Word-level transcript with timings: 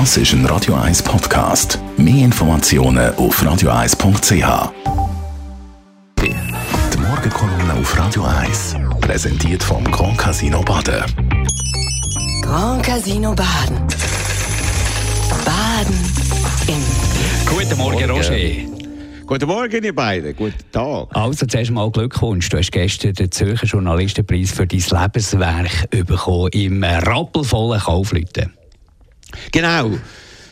Das 0.00 0.16
ist 0.16 0.32
ein 0.32 0.44
Radio 0.46 0.74
1 0.74 1.04
Podcast. 1.04 1.78
Mehr 1.96 2.24
Informationen 2.24 3.14
auf 3.14 3.40
radio1.ch. 3.40 4.72
Die 6.20 6.98
Morgenkolumne 6.98 7.74
auf 7.80 7.96
Radio 7.96 8.24
1 8.24 8.74
präsentiert 9.00 9.62
vom 9.62 9.84
Grand 9.84 10.18
Casino 10.18 10.62
Baden. 10.62 11.04
Grand 12.42 12.82
Casino 12.82 13.36
Baden. 13.36 13.86
Baden 15.44 15.94
im 16.66 17.56
Guten 17.56 17.78
Morgen, 17.78 18.10
Roger. 18.10 18.34
Guten 19.26 19.46
Morgen, 19.46 19.84
ihr 19.84 19.94
beiden. 19.94 20.34
Guten 20.34 20.72
Tag. 20.72 21.06
Also 21.12 21.46
zuerst 21.46 21.70
mal 21.70 21.88
Glückwunsch. 21.92 22.48
Du 22.48 22.58
hast 22.58 22.72
gestern 22.72 23.12
den 23.12 23.30
Zürcher 23.30 23.66
Journalistenpreis 23.66 24.50
für 24.50 24.66
dein 24.66 24.80
Lebenswerk 24.80 25.88
bekommen 26.04 26.48
im 26.52 26.82
rappelvollen 26.82 27.80
Kaufleuten. 27.80 28.54
Genau. 29.52 29.92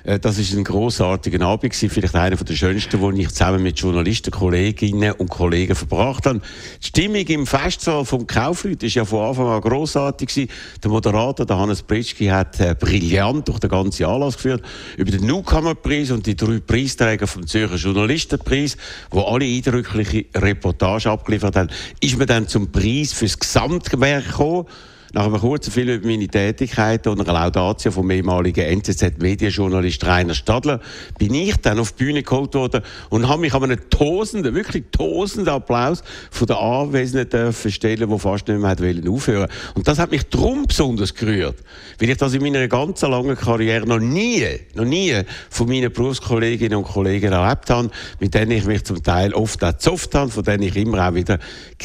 Äh, 0.04 0.18
Das 0.18 0.38
ist 0.38 0.52
ein 0.54 0.64
großartiger 0.64 1.44
Abend 1.46 1.74
vielleicht 1.74 2.14
einer 2.14 2.36
der 2.36 2.54
schönsten, 2.54 3.00
den 3.00 3.16
ich 3.16 3.28
zusammen 3.28 3.62
mit 3.62 3.78
Journalisten, 3.78 4.30
Kolleginnen 4.30 5.12
und 5.12 5.28
Kollegen 5.30 5.74
verbracht 5.74 6.26
habe. 6.26 6.40
Die 6.82 6.86
Stimmung 6.86 7.26
im 7.26 7.46
Festsaal 7.46 8.04
vom 8.04 8.26
Kaufleute 8.26 8.86
ist 8.86 8.94
ja 8.94 9.04
von 9.04 9.28
Anfang 9.28 9.46
an 9.46 9.60
großartig. 9.60 10.48
Der 10.82 10.90
Moderator, 10.90 11.46
der 11.46 11.58
Hannes 11.58 11.82
Pritschki, 11.82 12.26
hat 12.26 12.58
äh, 12.60 12.74
brillant 12.78 13.48
durch 13.48 13.60
den 13.60 13.70
ganzen 13.70 14.06
Anlass 14.06 14.36
geführt 14.36 14.62
über 14.96 15.10
den 15.10 15.26
Newcomer-Preis 15.26 16.10
und 16.10 16.26
die 16.26 16.36
drei 16.36 16.58
Preisträger 16.58 17.26
vom 17.26 17.46
Zürcher 17.46 17.76
Journalistenpreis, 17.76 18.76
wo 19.10 19.22
alle 19.22 19.44
eindrückliche 19.44 20.26
Reportage 20.34 21.10
abgeliefert 21.10 21.56
haben, 21.56 21.70
ist 22.00 22.18
man 22.18 22.26
dann 22.26 22.48
zum 22.48 22.72
Preis 22.72 23.12
fürs 23.12 23.38
Gesamtwerk 23.38 24.26
gekommen. 24.26 24.66
Nach 25.14 25.26
einem 25.26 25.38
kurzen 25.38 25.70
Film 25.70 25.90
über 25.90 26.06
meine 26.06 26.26
Tätigkeit 26.26 27.06
und 27.06 27.20
einer 27.20 27.34
Laudatio 27.34 27.92
vom 27.92 28.10
ehemaligen 28.10 28.64
NZZ-Medienjournalist 28.64 30.06
Rainer 30.06 30.32
Stadler 30.32 30.80
bin 31.18 31.34
ich 31.34 31.54
dann 31.58 31.78
auf 31.78 31.92
die 31.92 32.04
Bühne 32.04 32.22
geholt 32.22 32.54
worden 32.54 32.80
und 33.10 33.28
habe 33.28 33.42
mich 33.42 33.52
an 33.52 33.64
einem 33.64 33.90
tosenden, 33.90 34.54
wirklich 34.54 34.84
tosenden 34.90 35.52
Applaus 35.52 36.02
von 36.30 36.46
den 36.46 36.56
Anwesenden 36.56 37.28
dürfen 37.28 37.70
stellen, 37.70 38.08
die 38.08 38.18
fast 38.18 38.48
nicht 38.48 38.58
mehr 38.58 39.12
aufhören 39.12 39.50
Und 39.74 39.86
das 39.86 39.98
hat 39.98 40.12
mich 40.12 40.22
drum 40.30 40.64
besonders 40.66 41.12
gerührt, 41.12 41.56
weil 41.98 42.08
ich 42.08 42.16
das 42.16 42.32
in 42.32 42.42
meiner 42.42 42.66
ganzen 42.66 43.10
langen 43.10 43.36
Karriere 43.36 43.86
noch 43.86 44.00
nie, 44.00 44.46
noch 44.74 44.86
nie 44.86 45.14
von 45.50 45.68
meinen 45.68 45.92
Berufskolleginnen 45.92 46.78
und 46.78 46.84
Kollegen 46.84 47.30
erlebt 47.30 47.68
habe, 47.68 47.90
mit 48.18 48.32
denen 48.32 48.52
ich 48.52 48.64
mich 48.64 48.84
zum 48.84 49.02
Teil 49.02 49.34
oft 49.34 49.62
auch 49.62 49.72
gezofft 49.72 50.14
habe, 50.14 50.30
von 50.30 50.42
denen 50.42 50.62
ich 50.62 50.76
immer 50.76 51.06
auch 51.06 51.14
wieder 51.14 51.38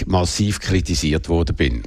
massiv 0.06 0.62
kritisiert 0.62 1.28
worden 1.28 1.58
bin. 1.58 1.84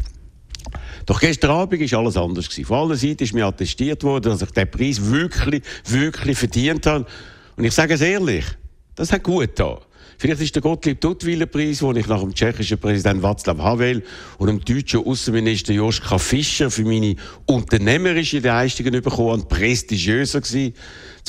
Doch 1.06 1.20
gestern 1.20 1.50
Abend 1.50 1.92
war 1.92 1.98
alles 1.98 2.16
anders. 2.16 2.48
Gewesen. 2.48 2.66
Von 2.66 2.76
allen 2.78 2.96
Seiten 2.96 3.22
ist 3.22 3.32
mir 3.32 3.46
attestiert 3.46 4.02
worden, 4.02 4.30
dass 4.30 4.42
ich 4.42 4.50
den 4.50 4.70
Preis 4.70 5.00
wirklich, 5.00 5.62
wirklich 5.86 6.38
verdient 6.38 6.86
habe. 6.86 7.06
Und 7.56 7.64
ich 7.64 7.72
sage 7.72 7.94
es 7.94 8.00
ehrlich, 8.00 8.44
das 8.94 9.12
hat 9.12 9.22
gut 9.22 9.40
getan. 9.42 9.78
Vielleicht 10.20 10.42
ist 10.42 10.54
der 10.54 10.60
Gottlieb 10.60 11.00
Duttweiler 11.00 11.46
Preis, 11.46 11.78
den 11.78 11.96
ich 11.96 12.06
nach 12.06 12.20
dem 12.20 12.34
tschechischen 12.34 12.76
Präsident 12.76 13.22
Václav 13.24 13.56
Havel 13.56 14.02
und 14.36 14.48
dem 14.48 14.62
deutschen 14.62 15.02
Außenminister 15.02 15.72
Joschka 15.72 16.18
Fischer 16.18 16.70
für 16.70 16.84
meine 16.84 17.16
unternehmerischen 17.46 18.42
Leistungen 18.42 19.00
bekommen 19.00 19.48
prestigiöser 19.48 20.42
gewesen. 20.42 20.74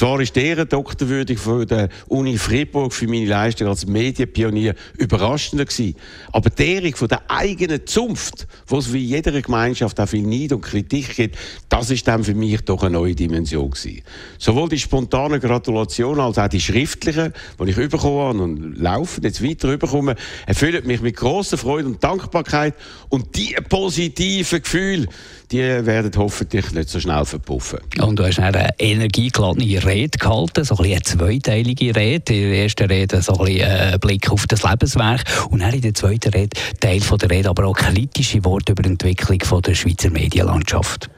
Zwar 0.02 0.20
ist 0.20 0.36
deren 0.36 0.68
Doktorwürdig 0.68 1.38
von 1.38 1.68
der 1.68 1.88
Uni 2.08 2.36
Fribourg 2.36 2.92
für 2.92 3.06
meine 3.06 3.28
Leistung 3.28 3.68
als 3.68 3.86
Medienpionier 3.86 4.74
überraschender 4.98 5.66
gewesen. 5.66 5.96
Aber 6.32 6.50
deren 6.50 6.92
von 6.96 7.08
der 7.08 7.22
eigenen 7.30 7.86
Zunft, 7.86 8.48
wo 8.66 8.80
es 8.80 8.92
wie 8.92 8.98
jeder 8.98 9.40
Gemeinschaft 9.40 10.00
auch 10.00 10.10
viel 10.10 10.26
Neid 10.26 10.54
und 10.54 10.62
Kritik 10.62 11.16
gibt, 11.16 11.38
das 11.70 11.92
ist 11.92 12.08
dann 12.08 12.24
für 12.24 12.34
mich 12.34 12.62
doch 12.62 12.82
eine 12.82 12.94
neue 12.98 13.14
Dimension 13.14 13.70
gewesen. 13.70 14.02
Sowohl 14.40 14.70
die 14.70 14.80
spontane 14.80 15.40
Gratulation 15.40 16.20
als 16.20 16.40
auch 16.40 16.48
die 16.48 16.62
schriftliche, 16.62 17.32
die 17.64 17.70
ich 17.70 17.76
bekommen 17.76 18.40
habe 18.40 18.42
und 18.42 18.80
laufend 18.80 19.26
jetzt 19.26 19.44
weiter 19.44 19.78
bekomme, 19.78 20.16
erfüllen 20.48 20.88
mich 20.88 21.02
mit 21.02 21.16
großer 21.16 21.60
Freude 21.60 21.90
und 21.90 22.04
Dankbarkeit. 22.04 22.74
Und 23.10 23.36
die 23.36 23.56
positiven 23.70 24.64
Gefühle, 24.64 25.06
die 25.52 25.60
werden 25.60 26.12
hoffentlich 26.16 26.72
nicht 26.72 26.90
so 26.90 27.00
schnell 27.00 27.26
verpuffen. 27.26 27.80
Und 28.00 28.18
du 28.18 28.26
hast 28.26 28.40
eine 28.40 28.70
energiegeladene 28.80 29.66
Rede 29.92 30.18
gehalten, 30.18 30.64
so 30.64 30.76
ein 30.76 30.84
bisschen 30.84 30.94
eine 30.94 31.02
zweiteilige 31.04 31.96
Rede. 31.96 32.34
In 32.34 32.50
der 32.50 32.64
ersten 32.64 32.88
Rede 32.88 33.22
so 33.22 33.34
ein 33.34 33.46
bisschen 33.46 33.70
ein 33.70 34.00
Blick 34.00 34.32
auf 34.32 34.48
das 34.48 34.64
Lebenswerk 34.64 35.24
und 35.50 35.62
dann 35.62 35.74
in 35.74 35.82
der 35.82 35.94
zweiten 35.94 36.30
Rede 36.30 36.58
Teil 36.80 37.02
von 37.02 37.18
der 37.18 37.30
Rede, 37.30 37.50
aber 37.50 37.66
auch 37.66 37.76
kritische 37.76 38.44
Worte 38.46 38.72
über 38.72 38.84
die 38.84 38.90
Entwicklung 38.90 39.40
von 39.42 39.62
der 39.62 39.76
Schweizer 39.76 40.10
Medienlandschaft. 40.10 41.10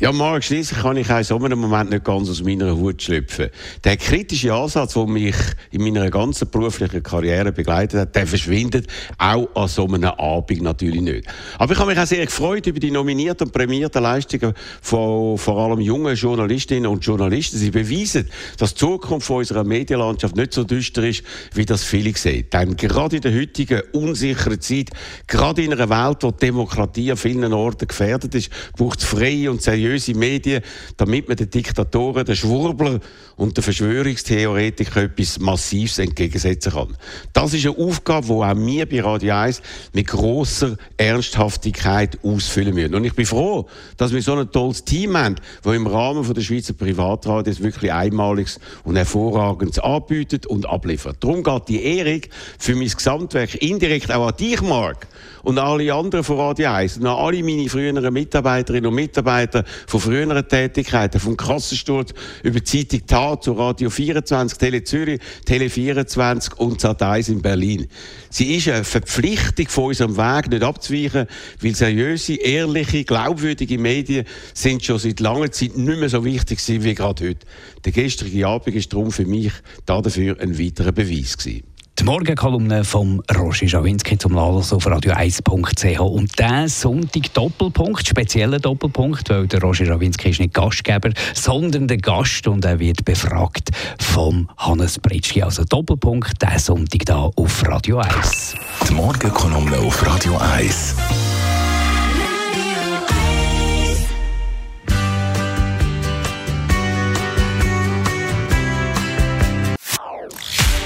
Ja, 0.00 0.12
Marc, 0.12 0.44
schliesslich 0.44 0.78
kann 0.80 0.96
ich 0.96 1.10
auch 1.10 1.18
in 1.18 1.24
so 1.24 1.44
einem 1.44 1.58
Moment 1.58 1.90
nicht 1.90 2.04
ganz 2.04 2.30
aus 2.30 2.40
meiner 2.44 2.76
Hut 2.76 3.02
schlüpfen. 3.02 3.48
Der 3.82 3.96
kritische 3.96 4.54
Ansatz, 4.54 4.94
der 4.94 5.08
mich 5.08 5.34
in 5.72 5.82
meiner 5.82 6.08
ganzen 6.08 6.48
beruflichen 6.48 7.02
Karriere 7.02 7.50
begleitet 7.50 7.98
hat, 7.98 8.14
der 8.14 8.28
verschwindet 8.28 8.86
auch 9.18 9.48
an 9.56 9.66
so 9.66 9.86
einem 9.86 10.04
Abend 10.04 10.62
natürlich 10.62 11.00
nicht. 11.00 11.26
Aber 11.58 11.72
ich 11.72 11.78
habe 11.80 11.90
mich 11.90 11.98
auch 11.98 12.06
sehr 12.06 12.24
gefreut 12.24 12.68
über 12.68 12.78
die 12.78 12.92
nominierten 12.92 13.48
und 13.48 13.52
prämierten 13.52 14.00
Leistungen 14.04 14.54
von 14.80 15.36
vor 15.36 15.58
allem 15.58 15.80
jungen 15.80 16.14
Journalistinnen 16.14 16.86
und 16.88 17.04
Journalisten. 17.04 17.58
Sie 17.58 17.72
beweisen, 17.72 18.28
dass 18.56 18.74
die 18.74 18.78
Zukunft 18.78 19.28
unserer 19.28 19.64
Medienlandschaft 19.64 20.36
nicht 20.36 20.54
so 20.54 20.62
düster 20.62 21.02
ist, 21.02 21.24
wie 21.54 21.66
das 21.66 21.82
viele 21.82 22.16
sehen. 22.16 22.46
Denn 22.52 22.76
gerade 22.76 23.16
in 23.16 23.22
der 23.22 23.34
heutigen 23.34 23.82
unsicheren 23.92 24.60
Zeit, 24.60 24.90
gerade 25.26 25.64
in 25.64 25.72
einer 25.72 25.90
Welt, 25.90 26.22
wo 26.22 26.30
die 26.30 26.46
Demokratie 26.46 27.10
an 27.10 27.16
vielen 27.16 27.52
Orten 27.52 27.88
gefährdet 27.88 28.36
ist, 28.36 28.50
braucht 28.76 29.00
es 29.00 29.04
freie 29.04 29.50
und 29.50 29.60
seriöse 29.60 29.87
Medien, 30.14 30.62
damit 30.96 31.28
man 31.28 31.36
den 31.36 31.50
Diktatoren, 31.50 32.24
den 32.24 32.36
Schwurbler 32.36 33.00
und 33.36 33.56
den 33.56 33.62
Verschwörungstheoretikern 33.62 35.04
etwas 35.04 35.38
Massives 35.38 35.98
entgegensetzen 35.98 36.72
kann. 36.72 36.96
Das 37.32 37.54
ist 37.54 37.66
eine 37.66 37.76
Aufgabe, 37.76 38.26
die 38.26 38.32
auch 38.32 38.56
wir 38.56 38.88
bei 38.88 39.00
Radio 39.00 39.34
1 39.34 39.62
mit 39.92 40.06
grosser 40.06 40.76
Ernsthaftigkeit 40.96 42.18
ausfüllen 42.22 42.74
müssen. 42.74 42.94
Und 42.94 43.04
ich 43.04 43.14
bin 43.14 43.26
froh, 43.26 43.68
dass 43.96 44.12
wir 44.12 44.22
so 44.22 44.34
ein 44.34 44.50
tolles 44.50 44.84
Team 44.84 45.16
haben, 45.16 45.36
das 45.62 45.74
im 45.74 45.86
Rahmen 45.86 46.34
der 46.34 46.40
Schweizer 46.40 46.74
Privatradios 46.74 47.62
wirklich 47.62 47.92
einmaliges 47.92 48.58
und 48.84 48.96
hervorragendes 48.96 49.78
anbietet 49.78 50.46
und 50.46 50.68
abliefert. 50.68 51.16
Darum 51.20 51.42
geht 51.42 51.68
die 51.68 51.82
Ehrung 51.82 52.22
für 52.58 52.74
mein 52.74 52.88
Gesamtwerk 52.88 53.54
indirekt 53.62 54.10
auch 54.12 54.28
an 54.28 54.36
dich, 54.36 54.60
Marc, 54.62 55.06
und 55.42 55.58
alle 55.58 55.92
anderen 55.92 56.24
von 56.24 56.38
Radio 56.38 56.70
1 56.70 56.98
und 56.98 57.06
an 57.06 57.16
alle 57.16 57.42
meine 57.42 57.68
früheren 57.68 58.12
Mitarbeiterinnen 58.12 58.86
und 58.86 58.94
Mitarbeiter 58.94 59.64
von 59.86 60.00
früheren 60.00 60.48
Tätigkeiten, 60.48 61.20
vom 61.20 61.36
Kassensturz 61.36 62.12
über 62.42 62.64
Zeitung 62.64 63.06
Tat 63.06 63.44
zu 63.44 63.52
Radio 63.52 63.90
24, 63.90 64.58
Tele 64.58 64.84
Zürich, 64.84 65.20
Tele 65.44 65.70
24 65.70 66.58
und 66.58 66.80
Sat 66.80 67.02
1 67.02 67.28
in 67.28 67.42
Berlin. 67.42 67.86
Sie 68.30 68.56
ist 68.56 68.68
eine 68.68 68.84
Verpflichtung 68.84 69.68
von 69.68 69.84
unserem 69.84 70.16
Weg 70.16 70.50
nicht 70.50 70.62
abzuweichen, 70.62 71.26
weil 71.60 71.74
seriöse, 71.74 72.34
ehrliche, 72.34 73.04
glaubwürdige 73.04 73.78
Medien 73.78 74.26
sind 74.54 74.84
schon 74.84 74.98
seit 74.98 75.20
langer 75.20 75.50
Zeit 75.50 75.76
nicht 75.76 75.98
mehr 75.98 76.08
so 76.08 76.24
wichtig 76.24 76.58
gewesen 76.58 76.84
wie 76.84 76.94
gerade 76.94 77.28
heute. 77.28 77.46
Der 77.84 77.92
gestrige 77.92 78.46
Abend 78.46 78.74
ist 78.74 78.92
darum 78.92 79.10
für 79.10 79.24
mich 79.24 79.52
dafür 79.86 80.38
ein 80.40 80.58
weiterer 80.58 80.92
Beweis 80.92 81.36
gewesen. 81.38 81.62
Die 81.98 82.04
Morgenkolumne 82.04 82.84
von 82.84 83.20
Roger 83.36 83.66
Schawinski 83.66 84.16
zum 84.16 84.32
Laden 84.32 84.58
auf 84.58 84.86
radio1.ch. 84.86 85.98
Und 85.98 86.38
der 86.38 86.68
Sonntag 86.68 87.34
Doppelpunkt, 87.34 88.06
spezieller 88.06 88.60
Doppelpunkt, 88.60 89.28
weil 89.30 89.48
der 89.48 89.60
Roger 89.60 89.86
Schawinski 89.86 90.30
ist 90.30 90.38
nicht 90.38 90.54
Gastgeber, 90.54 91.10
sondern 91.34 91.88
der 91.88 91.96
Gast 91.96 92.46
und 92.46 92.64
er 92.64 92.78
wird 92.78 93.04
befragt 93.04 93.70
vom 93.98 94.48
Hannes 94.58 95.00
Pritschki. 95.00 95.42
Also 95.42 95.64
Doppelpunkt, 95.64 96.40
der 96.40 96.60
Sonntag 96.60 97.04
da 97.04 97.30
auf 97.34 97.66
Radio 97.66 97.98
1. 97.98 98.54
Die 98.88 98.94
Morgenkolumne 98.94 99.78
auf 99.78 100.06
Radio 100.06 100.36
1. 100.36 100.94